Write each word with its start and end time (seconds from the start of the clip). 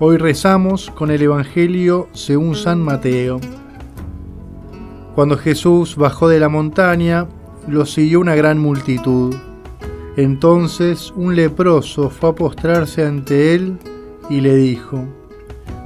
Hoy 0.00 0.16
rezamos 0.16 0.92
con 0.92 1.10
el 1.10 1.20
Evangelio 1.22 2.08
según 2.12 2.54
San 2.54 2.80
Mateo. 2.80 3.40
Cuando 5.16 5.36
Jesús 5.36 5.96
bajó 5.96 6.28
de 6.28 6.38
la 6.38 6.48
montaña, 6.48 7.26
lo 7.66 7.84
siguió 7.84 8.20
una 8.20 8.36
gran 8.36 8.60
multitud. 8.60 9.34
Entonces 10.16 11.12
un 11.16 11.34
leproso 11.34 12.10
fue 12.10 12.30
a 12.30 12.34
postrarse 12.36 13.04
ante 13.04 13.56
él 13.56 13.76
y 14.30 14.40
le 14.40 14.54
dijo, 14.54 15.04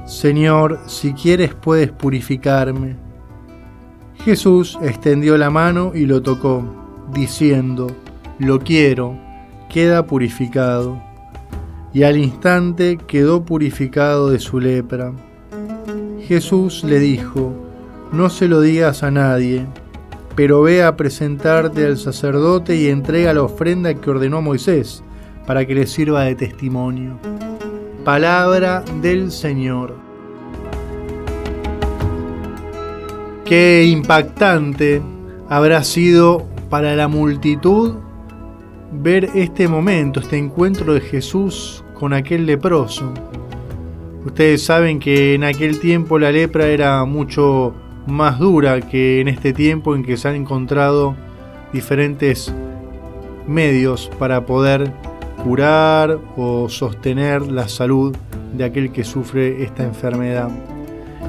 Señor, 0.05 0.79
si 0.85 1.13
quieres 1.13 1.55
puedes 1.55 1.91
purificarme. 1.91 2.97
Jesús 4.23 4.77
extendió 4.83 5.39
la 5.39 5.49
mano 5.49 5.91
y 5.95 6.05
lo 6.05 6.21
tocó, 6.21 6.63
diciendo, 7.11 7.87
Lo 8.37 8.59
quiero, 8.59 9.17
queda 9.69 10.05
purificado 10.05 11.12
y 11.93 12.03
al 12.03 12.17
instante 12.17 12.97
quedó 12.97 13.45
purificado 13.45 14.29
de 14.29 14.39
su 14.39 14.59
lepra. 14.59 15.13
Jesús 16.27 16.83
le 16.83 16.99
dijo, 16.99 17.53
no 18.11 18.29
se 18.29 18.47
lo 18.47 18.61
digas 18.61 19.03
a 19.03 19.11
nadie, 19.11 19.67
pero 20.35 20.63
ve 20.63 20.83
a 20.83 20.97
presentarte 20.97 21.85
al 21.85 21.97
sacerdote 21.97 22.75
y 22.75 22.87
entrega 22.87 23.33
la 23.33 23.43
ofrenda 23.43 23.93
que 23.93 24.09
ordenó 24.09 24.41
Moisés, 24.41 25.03
para 25.45 25.65
que 25.65 25.75
le 25.75 25.85
sirva 25.85 26.23
de 26.23 26.35
testimonio. 26.35 27.19
Palabra 28.03 28.83
del 29.01 29.31
Señor. 29.31 29.95
Qué 33.45 33.85
impactante 33.85 35.01
habrá 35.47 35.83
sido 35.83 36.47
para 36.69 36.95
la 36.95 37.07
multitud 37.07 37.95
ver 38.91 39.29
este 39.35 39.67
momento, 39.67 40.21
este 40.21 40.37
encuentro 40.37 40.93
de 40.93 41.01
Jesús 41.01 41.82
con 41.93 42.13
aquel 42.13 42.45
leproso. 42.45 43.13
Ustedes 44.25 44.63
saben 44.63 44.99
que 44.99 45.35
en 45.35 45.43
aquel 45.43 45.79
tiempo 45.79 46.17
la 46.17 46.31
lepra 46.31 46.67
era 46.67 47.03
mucho 47.05 47.73
más 48.07 48.39
dura 48.39 48.81
que 48.81 49.21
en 49.21 49.27
este 49.27 49.53
tiempo 49.53 49.95
en 49.95 50.03
que 50.03 50.17
se 50.17 50.27
han 50.27 50.35
encontrado 50.35 51.15
diferentes 51.71 52.53
medios 53.47 54.09
para 54.19 54.45
poder 54.45 54.91
curar 55.43 56.19
o 56.37 56.69
sostener 56.69 57.41
la 57.51 57.67
salud 57.67 58.15
de 58.53 58.63
aquel 58.63 58.91
que 58.91 59.03
sufre 59.03 59.63
esta 59.63 59.83
enfermedad. 59.83 60.49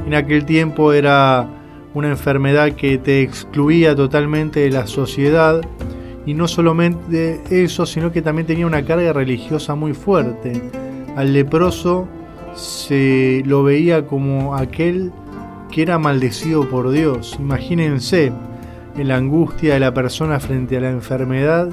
En 0.06 0.14
aquel 0.14 0.44
tiempo 0.44 0.92
era 0.92 1.48
una 1.94 2.08
enfermedad 2.10 2.72
que 2.72 2.98
te 2.98 3.22
excluía 3.22 3.96
totalmente 3.96 4.60
de 4.60 4.70
la 4.70 4.86
sociedad 4.86 5.60
y 6.26 6.34
no 6.34 6.48
solamente 6.48 7.40
eso, 7.50 7.86
sino 7.86 8.10
que 8.12 8.22
también 8.22 8.46
tenía 8.46 8.66
una 8.66 8.84
carga 8.84 9.12
religiosa 9.12 9.74
muy 9.74 9.92
fuerte. 9.92 10.70
Al 11.16 11.32
leproso 11.32 12.08
se 12.54 13.42
lo 13.44 13.62
veía 13.62 14.06
como 14.06 14.54
aquel 14.54 15.12
que 15.70 15.82
era 15.82 15.98
maldecido 15.98 16.68
por 16.68 16.90
Dios. 16.90 17.36
Imagínense 17.38 18.32
en 18.96 19.08
la 19.08 19.16
angustia 19.16 19.74
de 19.74 19.80
la 19.80 19.92
persona 19.92 20.40
frente 20.40 20.76
a 20.76 20.80
la 20.80 20.90
enfermedad 20.90 21.68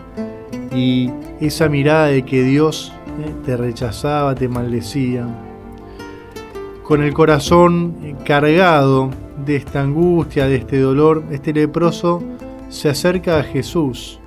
y 0.75 1.11
esa 1.39 1.69
mirada 1.69 2.07
de 2.07 2.23
que 2.23 2.43
Dios 2.43 2.93
eh, 3.19 3.33
te 3.45 3.57
rechazaba, 3.57 4.35
te 4.35 4.49
maldecía. 4.49 5.27
Con 6.83 7.03
el 7.03 7.13
corazón 7.13 7.95
cargado 8.25 9.11
de 9.45 9.55
esta 9.55 9.81
angustia, 9.81 10.47
de 10.47 10.55
este 10.55 10.79
dolor, 10.79 11.23
este 11.31 11.53
leproso 11.53 12.21
se 12.69 12.89
acerca 12.89 13.39
a 13.39 13.43
Jesús 13.43 14.20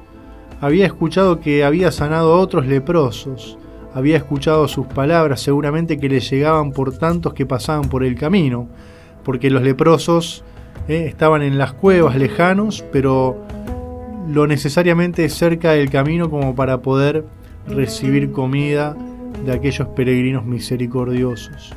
había 0.60 0.87
escuchado 0.87 1.41
que 1.41 1.65
había 1.65 1.91
sanado 1.92 2.34
a 2.34 2.38
otros 2.38 2.66
leprosos, 2.66 3.59
había 3.94 4.16
escuchado 4.16 4.66
sus 4.66 4.87
palabras 4.87 5.41
seguramente 5.41 5.98
que 5.98 6.09
le 6.09 6.20
llegaban 6.20 6.72
por 6.72 6.97
tantos 6.97 7.34
que 7.34 7.47
pasaban 7.47 7.88
por 7.88 8.04
el 8.04 8.16
camino, 8.16 8.69
porque 9.22 9.50
los 9.50 9.62
leprosos 9.62 10.44
eh, 10.88 11.06
estaban 11.09 11.43
en 11.43 11.59
las 11.59 11.72
cuevas 11.72 12.16
lejanos, 12.16 12.84
pero 12.93 13.41
lo 14.28 14.47
necesariamente 14.47 15.28
cerca 15.28 15.72
del 15.72 15.91
camino 15.91 16.31
como 16.31 16.54
para 16.54 16.78
poder 16.78 17.25
recibir 17.69 18.32
comida 18.32 18.97
de 19.44 19.53
aquellos 19.53 19.88
peregrinos 19.88 20.44
misericordiosos. 20.44 21.72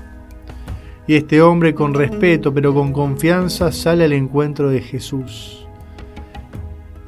Y 1.06 1.16
este 1.16 1.42
hombre 1.42 1.74
con 1.74 1.94
respeto 1.94 2.54
pero 2.54 2.74
con 2.74 2.92
confianza 2.92 3.72
sale 3.72 4.06
al 4.06 4.14
encuentro 4.14 4.70
de 4.70 4.82
Jesús 4.82 5.67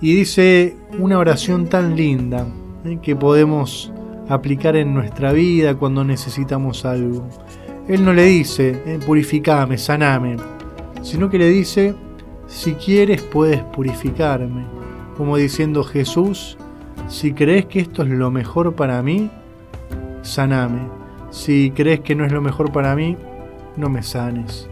y 0.01 0.15
dice 0.15 0.77
una 0.97 1.17
oración 1.17 1.67
tan 1.67 1.95
linda 1.95 2.47
¿eh? 2.85 2.99
que 3.01 3.15
podemos 3.15 3.91
aplicar 4.29 4.75
en 4.75 4.93
nuestra 4.93 5.33
vida 5.33 5.75
cuando 5.75 6.03
necesitamos 6.03 6.85
algo. 6.85 7.27
Él 7.87 8.05
no 8.05 8.13
le 8.13 8.25
dice, 8.25 8.81
eh, 8.85 8.99
purificame, 9.05 9.77
saname, 9.77 10.37
sino 11.01 11.29
que 11.29 11.39
le 11.39 11.49
dice, 11.49 11.95
si 12.47 12.73
quieres 12.73 13.21
puedes 13.21 13.61
purificarme, 13.61 14.63
como 15.17 15.37
diciendo 15.37 15.83
Jesús, 15.83 16.57
si 17.07 17.33
crees 17.33 17.65
que 17.65 17.79
esto 17.79 18.03
es 18.03 18.09
lo 18.09 18.29
mejor 18.31 18.75
para 18.75 19.01
mí, 19.01 19.29
saname. 20.21 20.87
Si 21.31 21.71
crees 21.71 21.99
que 22.01 22.15
no 22.15 22.25
es 22.25 22.31
lo 22.31 22.41
mejor 22.41 22.71
para 22.71 22.95
mí, 22.95 23.17
no 23.75 23.89
me 23.89 24.03
sanes. 24.03 24.69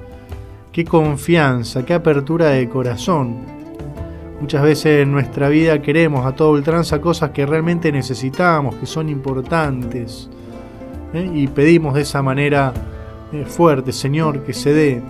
Qué 0.71 0.85
confianza, 0.85 1.85
qué 1.85 1.95
apertura 1.95 2.49
de 2.49 2.69
corazón 2.69 3.56
Muchas 4.39 4.61
veces 4.61 5.01
en 5.01 5.11
nuestra 5.11 5.49
vida 5.49 5.81
queremos 5.81 6.25
a 6.25 6.35
todo 6.35 6.51
ultranza 6.51 7.01
cosas 7.01 7.31
que 7.31 7.45
realmente 7.45 7.91
necesitamos, 7.91 8.75
que 8.75 8.85
son 8.85 9.09
importantes. 9.09 10.29
¿eh? 11.13 11.29
Y 11.33 11.47
pedimos 11.47 11.95
de 11.95 12.01
esa 12.01 12.21
manera 12.21 12.71
eh, 13.33 13.45
fuerte, 13.45 13.91
Señor, 13.91 14.43
que 14.43 14.53
se 14.53 14.73
dé. 14.73 15.01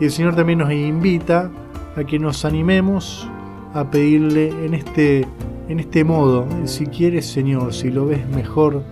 Y 0.00 0.06
el 0.06 0.10
Señor 0.10 0.34
también 0.34 0.58
nos 0.58 0.72
invita 0.72 1.50
a 1.96 2.02
que 2.04 2.18
nos 2.18 2.44
animemos 2.44 3.28
a 3.74 3.88
pedirle 3.90 4.48
en 4.64 4.74
este, 4.74 5.24
en 5.68 5.78
este 5.78 6.02
modo. 6.02 6.46
Si 6.64 6.86
quieres, 6.86 7.26
Señor, 7.26 7.72
si 7.72 7.90
lo 7.90 8.06
ves 8.06 8.26
mejor, 8.28 8.82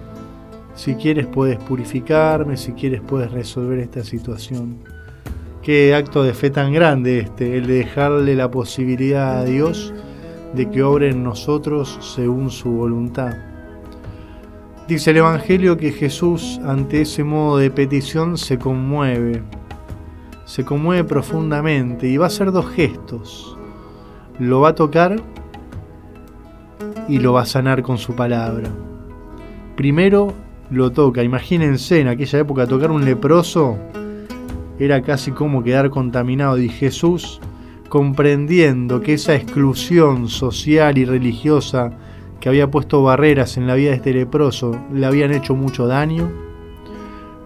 si 0.75 0.95
quieres 0.95 1.27
puedes 1.27 1.59
purificarme, 1.59 2.57
si 2.57 2.73
quieres 2.73 3.01
puedes 3.01 3.33
resolver 3.33 3.81
esta 3.81 4.05
situación. 4.05 4.79
Qué 5.65 5.95
acto 5.95 6.23
de 6.23 6.35
fe 6.35 6.51
tan 6.51 6.75
grande 6.75 7.21
este, 7.21 7.57
el 7.57 7.67
de 7.67 7.79
dejarle 7.79 8.37
la 8.37 8.51
posibilidad 8.51 9.39
a 9.39 9.45
Dios 9.45 9.95
de 10.53 10.69
que 10.69 10.83
obre 10.83 11.09
en 11.09 11.25
nosotros 11.25 11.99
según 12.03 12.51
su 12.51 12.71
voluntad. 12.71 13.33
Dice 14.87 15.13
el 15.13 15.17
Evangelio 15.17 15.79
que 15.79 15.91
Jesús 15.91 16.61
ante 16.67 17.01
ese 17.01 17.25
modo 17.25 17.57
de 17.57 17.71
petición 17.71 18.37
se 18.37 18.59
conmueve, 18.59 19.43
se 20.45 20.67
conmueve 20.67 21.05
profundamente 21.05 22.09
y 22.09 22.19
va 22.19 22.27
a 22.27 22.29
hacer 22.29 22.53
dos 22.53 22.69
gestos. 22.69 23.57
Lo 24.39 24.61
va 24.61 24.69
a 24.69 24.75
tocar 24.75 25.17
y 27.09 27.21
lo 27.21 27.33
va 27.33 27.41
a 27.41 27.47
sanar 27.47 27.83
con 27.83 27.97
su 27.97 28.15
palabra. 28.15 28.69
Primero 29.77 30.35
lo 30.69 30.93
toca, 30.93 31.23
imagínense 31.23 32.01
en 32.01 32.09
aquella 32.09 32.41
época 32.41 32.67
tocar 32.67 32.91
un 32.91 33.07
leproso 33.07 33.79
era 34.79 35.03
casi 35.03 35.31
como 35.31 35.63
quedar 35.63 35.91
contaminado 35.91 36.59
y 36.59 36.69
Jesús, 36.69 37.41
comprendiendo 37.89 39.01
que 39.01 39.15
esa 39.15 39.35
exclusión 39.35 40.29
social 40.29 40.99
y 40.99 41.05
religiosa 41.05 41.93
que 42.41 42.49
había 42.49 42.71
puesto 42.71 43.03
barreras 43.03 43.57
en 43.57 43.67
la 43.67 43.75
vida 43.75 43.91
de 43.91 43.97
este 43.97 44.13
leproso 44.13 44.79
le 44.93 45.07
habían 45.07 45.33
hecho 45.33 45.55
mucho 45.55 45.87
daño, 45.87 46.31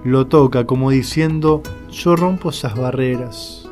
lo 0.04 0.26
toca 0.26 0.64
como 0.64 0.90
diciendo, 0.90 1.62
yo 1.90 2.16
rompo 2.16 2.50
esas 2.50 2.76
barreras. 2.76 3.68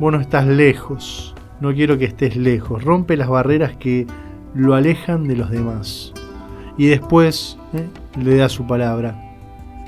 Vos 0.00 0.12
no 0.12 0.20
estás 0.20 0.46
lejos, 0.46 1.34
no 1.60 1.72
quiero 1.72 1.96
que 1.96 2.06
estés 2.06 2.36
lejos, 2.36 2.82
rompe 2.82 3.16
las 3.16 3.28
barreras 3.28 3.76
que 3.76 4.06
lo 4.54 4.74
alejan 4.74 5.28
de 5.28 5.36
los 5.36 5.50
demás. 5.50 6.12
Y 6.76 6.86
después 6.86 7.58
eh, 7.72 7.86
le 8.18 8.36
da 8.36 8.48
su 8.48 8.66
palabra, 8.66 9.36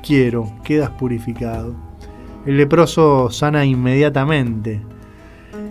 quiero, 0.02 0.52
quedas 0.62 0.90
purificado. 0.90 1.74
El 2.46 2.56
leproso 2.58 3.30
sana 3.30 3.64
inmediatamente. 3.64 4.82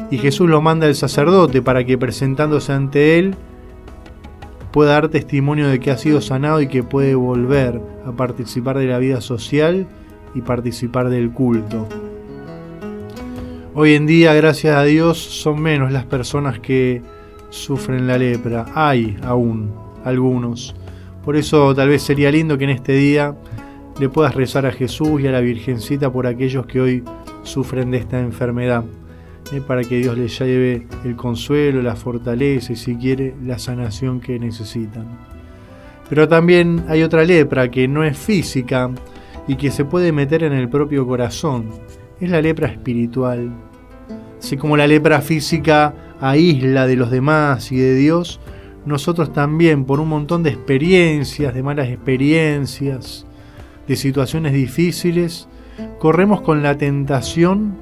Y 0.09 0.17
Jesús 0.17 0.49
lo 0.49 0.61
manda 0.61 0.87
al 0.87 0.95
sacerdote 0.95 1.61
para 1.61 1.83
que 1.83 1.97
presentándose 1.97 2.71
ante 2.73 3.19
él 3.19 3.35
pueda 4.71 4.93
dar 4.93 5.09
testimonio 5.09 5.67
de 5.67 5.79
que 5.79 5.91
ha 5.91 5.97
sido 5.97 6.19
sanado 6.19 6.59
y 6.61 6.67
que 6.67 6.81
puede 6.81 7.13
volver 7.13 7.79
a 8.05 8.11
participar 8.11 8.77
de 8.77 8.87
la 8.87 8.97
vida 8.97 9.21
social 9.21 9.87
y 10.33 10.41
participar 10.41 11.09
del 11.09 11.31
culto. 11.31 11.87
Hoy 13.75 13.93
en 13.93 14.05
día, 14.07 14.33
gracias 14.33 14.75
a 14.75 14.83
Dios, 14.83 15.17
son 15.17 15.61
menos 15.61 15.91
las 15.91 16.05
personas 16.05 16.59
que 16.59 17.01
sufren 17.49 18.07
la 18.07 18.17
lepra. 18.17 18.65
Hay 18.73 19.17
aún 19.23 19.71
algunos. 20.03 20.75
Por 21.23 21.35
eso 21.35 21.73
tal 21.75 21.89
vez 21.89 22.01
sería 22.01 22.31
lindo 22.31 22.57
que 22.57 22.65
en 22.65 22.71
este 22.71 22.93
día 22.93 23.35
le 23.99 24.09
puedas 24.09 24.35
rezar 24.35 24.65
a 24.65 24.71
Jesús 24.71 25.21
y 25.21 25.27
a 25.27 25.31
la 25.31 25.41
Virgencita 25.41 26.11
por 26.11 26.27
aquellos 26.27 26.65
que 26.65 26.81
hoy 26.81 27.03
sufren 27.43 27.91
de 27.91 27.97
esta 27.97 28.19
enfermedad, 28.19 28.83
¿eh? 29.53 29.61
para 29.65 29.83
que 29.83 29.97
Dios 29.97 30.17
les 30.17 30.37
lleve 30.39 30.87
el 31.05 31.15
consuelo, 31.15 31.81
la 31.81 31.95
fortaleza 31.95 32.73
y 32.73 32.75
si 32.75 32.95
quiere 32.95 33.35
la 33.43 33.59
sanación 33.59 34.19
que 34.19 34.39
necesitan. 34.39 35.05
Pero 36.09 36.27
también 36.27 36.83
hay 36.87 37.03
otra 37.03 37.23
lepra 37.23 37.69
que 37.69 37.87
no 37.87 38.03
es 38.03 38.17
física 38.17 38.89
y 39.47 39.55
que 39.55 39.71
se 39.71 39.85
puede 39.85 40.11
meter 40.11 40.43
en 40.43 40.53
el 40.53 40.69
propio 40.69 41.05
corazón. 41.05 41.69
Es 42.19 42.29
la 42.29 42.41
lepra 42.41 42.67
espiritual. 42.67 43.51
Así 44.39 44.57
como 44.57 44.75
la 44.75 44.87
lepra 44.87 45.21
física 45.21 45.93
aísla 46.19 46.87
de 46.87 46.95
los 46.95 47.11
demás 47.11 47.71
y 47.71 47.77
de 47.77 47.95
Dios, 47.95 48.39
nosotros 48.85 49.31
también 49.31 49.85
por 49.85 49.99
un 49.99 50.09
montón 50.09 50.43
de 50.43 50.49
experiencias, 50.49 51.53
de 51.53 51.63
malas 51.63 51.87
experiencias, 51.87 53.25
de 53.87 53.95
situaciones 53.95 54.53
difíciles, 54.53 55.47
corremos 55.99 56.41
con 56.41 56.63
la 56.63 56.77
tentación 56.77 57.75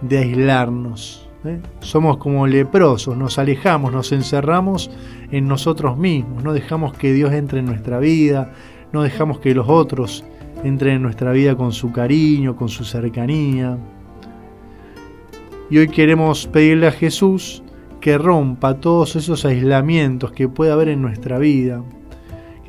de 0.00 0.18
aislarnos. 0.18 1.28
¿eh? 1.44 1.60
Somos 1.80 2.18
como 2.18 2.46
leprosos, 2.46 3.16
nos 3.16 3.38
alejamos, 3.38 3.92
nos 3.92 4.12
encerramos 4.12 4.90
en 5.30 5.48
nosotros 5.48 5.96
mismos, 5.96 6.44
no 6.44 6.52
dejamos 6.52 6.92
que 6.94 7.12
Dios 7.12 7.32
entre 7.32 7.60
en 7.60 7.66
nuestra 7.66 7.98
vida, 7.98 8.52
no 8.92 9.02
dejamos 9.02 9.38
que 9.38 9.54
los 9.54 9.68
otros 9.68 10.24
entren 10.64 10.96
en 10.96 11.02
nuestra 11.02 11.32
vida 11.32 11.56
con 11.56 11.72
su 11.72 11.92
cariño, 11.92 12.56
con 12.56 12.68
su 12.68 12.84
cercanía. 12.84 13.78
Y 15.70 15.78
hoy 15.78 15.88
queremos 15.88 16.46
pedirle 16.46 16.86
a 16.86 16.92
Jesús 16.92 17.62
que 18.00 18.16
rompa 18.16 18.80
todos 18.80 19.16
esos 19.16 19.44
aislamientos 19.44 20.32
que 20.32 20.48
puede 20.48 20.72
haber 20.72 20.88
en 20.88 21.02
nuestra 21.02 21.38
vida, 21.38 21.82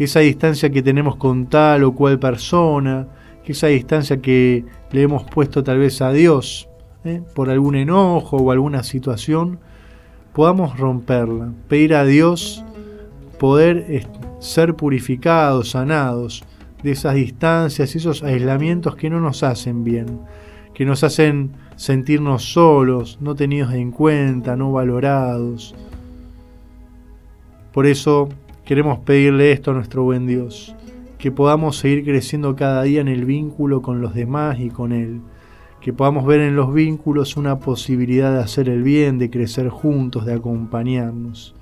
esa 0.05 0.21
distancia 0.21 0.69
que 0.69 0.81
tenemos 0.81 1.15
con 1.17 1.47
tal 1.47 1.83
o 1.83 1.93
cual 1.93 2.19
persona, 2.19 3.07
que 3.43 3.51
esa 3.51 3.67
distancia 3.67 4.21
que 4.21 4.65
le 4.91 5.01
hemos 5.01 5.23
puesto 5.23 5.63
tal 5.63 5.79
vez 5.79 6.01
a 6.01 6.11
Dios 6.11 6.69
¿eh? 7.03 7.21
por 7.35 7.49
algún 7.49 7.75
enojo 7.75 8.37
o 8.37 8.51
alguna 8.51 8.83
situación, 8.83 9.59
podamos 10.33 10.77
romperla, 10.77 11.51
pedir 11.67 11.95
a 11.95 12.05
Dios 12.05 12.63
poder 13.39 14.05
ser 14.39 14.75
purificados, 14.75 15.71
sanados 15.71 16.43
de 16.83 16.91
esas 16.91 17.15
distancias 17.15 17.95
esos 17.95 18.23
aislamientos 18.23 18.95
que 18.95 19.09
no 19.09 19.19
nos 19.19 19.43
hacen 19.43 19.83
bien, 19.83 20.21
que 20.73 20.85
nos 20.85 21.03
hacen 21.03 21.51
sentirnos 21.75 22.53
solos, 22.53 23.17
no 23.21 23.35
tenidos 23.35 23.73
en 23.73 23.91
cuenta, 23.91 24.55
no 24.55 24.71
valorados. 24.71 25.75
Por 27.73 27.85
eso 27.85 28.29
queremos 28.69 29.00
pedirle 29.00 29.51
esto 29.51 29.71
a 29.71 29.74
nuestro 29.74 30.04
buen 30.04 30.27
Dios, 30.27 30.75
que 31.18 31.31
podamos 31.31 31.77
seguir 31.77 32.04
creciendo 32.04 32.56
cada 32.56 32.83
día 32.83 33.01
en 33.01 33.07
el 33.07 33.25
vínculo 33.25 33.81
con 33.81 34.00
los 34.00 34.13
demás 34.13 34.60
y 34.60 34.69
con 34.69 34.92
Él, 34.92 35.21
que 35.81 35.92
podamos 35.92 36.24
ver 36.27 36.42
en 36.42 36.56
los 36.56 36.71
vínculos 36.71 37.36
una 37.36 37.57
posibilidad 37.57 38.31
de 38.31 38.42
hacer 38.42 38.69
el 38.69 38.83
bien, 38.83 39.18
de 39.18 39.31
crecer 39.31 39.69
juntos, 39.69 40.24
de 40.27 40.36
acompañarnos, 40.36 41.56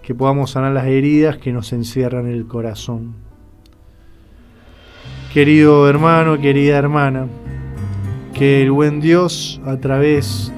que 0.00 0.14
podamos 0.14 0.52
sanar 0.52 0.70
las 0.70 0.86
heridas 0.86 1.38
que 1.38 1.52
nos 1.52 1.72
encierran 1.72 2.28
el 2.28 2.46
corazón. 2.46 3.16
Querido 5.32 5.88
hermano, 5.88 6.38
querida 6.38 6.78
hermana, 6.78 7.26
que 8.32 8.62
el 8.62 8.70
buen 8.70 9.00
Dios 9.00 9.60
a 9.66 9.76
través 9.78 10.52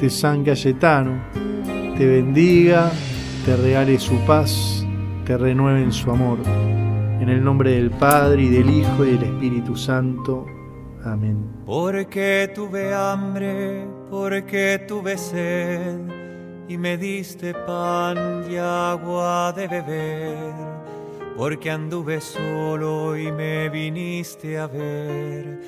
de 0.00 0.08
San 0.08 0.44
Cayetano 0.44 1.20
te 1.98 2.06
bendiga, 2.06 2.90
te 3.44 3.54
regale 3.54 3.98
su 3.98 4.16
paz, 4.20 4.83
te 5.24 5.38
renueve 5.38 5.82
en 5.82 5.92
su 5.92 6.10
amor. 6.10 6.38
En 7.20 7.28
el 7.28 7.42
nombre 7.42 7.72
del 7.72 7.90
Padre 7.90 8.42
y 8.42 8.48
del 8.48 8.68
Hijo 8.68 9.04
y 9.04 9.12
del 9.12 9.22
Espíritu 9.22 9.76
Santo. 9.76 10.46
Amén. 11.04 11.44
Porque 11.64 12.50
tuve 12.54 12.92
hambre, 12.92 13.86
porque 14.10 14.84
tuve 14.86 15.16
sed, 15.16 15.98
y 16.68 16.76
me 16.76 16.96
diste 16.96 17.54
pan 17.54 18.44
y 18.50 18.56
agua 18.56 19.52
de 19.52 19.68
beber, 19.68 20.54
porque 21.36 21.70
anduve 21.70 22.20
solo 22.20 23.16
y 23.16 23.30
me 23.32 23.68
viniste 23.68 24.58
a 24.58 24.66
ver 24.66 25.60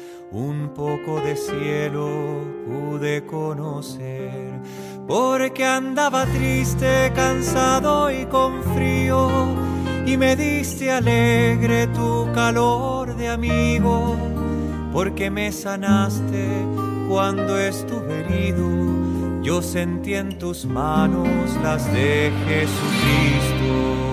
poco 0.76 1.23
de 1.23 1.34
cielo 1.37 2.44
pude 2.67 3.25
conocer, 3.25 4.61
porque 5.08 5.64
andaba 5.64 6.26
triste, 6.26 7.11
cansado 7.14 8.11
y 8.11 8.26
con 8.26 8.62
frío, 8.75 9.31
y 10.05 10.19
me 10.19 10.37
diste 10.37 10.93
alegre 10.93 11.87
tu 11.88 12.31
calor 12.34 13.17
de 13.17 13.28
amigo, 13.28 14.17
porque 14.93 15.31
me 15.31 15.50
sanaste 15.50 16.46
cuando 17.08 17.58
estuve 17.58 18.20
herido, 18.20 18.69
yo 19.43 19.62
sentí 19.62 20.14
en 20.14 20.38
tus 20.38 20.67
manos 20.67 21.28
las 21.62 21.90
de 21.90 22.31
Jesucristo. 22.46 24.06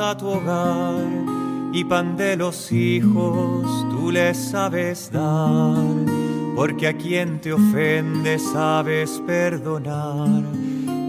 A 0.00 0.16
tu 0.16 0.28
hogar 0.28 1.04
y 1.72 1.84
pan 1.84 2.16
de 2.16 2.36
los 2.36 2.72
hijos 2.72 3.86
tú 3.90 4.10
les 4.10 4.36
sabes 4.36 5.10
dar, 5.12 6.17
porque 6.58 6.88
a 6.88 6.92
quien 6.92 7.40
te 7.40 7.52
ofende 7.52 8.36
sabes 8.36 9.22
perdonar. 9.24 10.42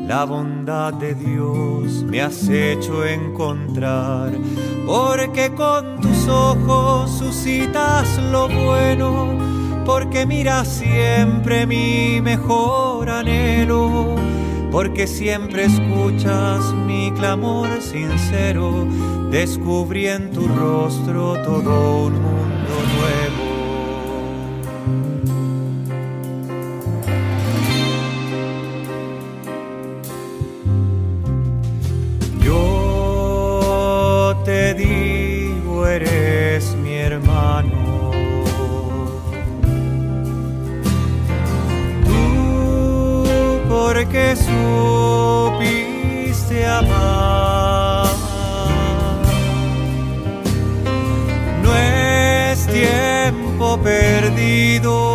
La 0.07 0.23
bondad 0.23 0.93
de 0.93 1.15
Dios 1.15 2.03
me 2.03 2.21
has 2.21 2.47
hecho 2.47 3.03
encontrar, 3.03 4.31
porque 4.85 5.51
con 5.55 6.01
tus 6.01 6.27
ojos 6.27 7.17
suscitas 7.17 8.19
lo 8.31 8.47
bueno, 8.47 9.39
porque 9.87 10.27
miras 10.27 10.67
siempre 10.67 11.65
mi 11.65 12.21
mejor 12.21 13.09
anhelo. 13.09 14.17
Porque 14.71 15.07
siempre 15.07 15.63
escuchas 15.65 16.75
mi 16.85 17.11
clamor 17.13 17.81
sincero, 17.81 18.85
descubrí 19.31 20.09
en 20.09 20.29
tu 20.29 20.47
rostro 20.47 21.41
todo 21.43 22.05
un 22.05 22.13
mundo 22.21 22.88
digo 34.79 35.85
eres 35.87 36.75
mi 36.75 36.93
hermano. 36.95 38.11
Tú 42.05 43.59
porque 43.69 44.35
supiste 44.47 45.77
amar. 46.65 48.07
No 51.63 51.75
es 51.75 52.67
tiempo 52.67 53.77
perdido. 53.77 55.08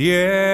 Perdido, 0.00 0.30
tiempo 0.30 0.49